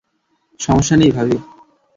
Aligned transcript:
সমস্যা 0.59 0.95
নেই, 0.97 1.11
ভাবি। 1.11 1.37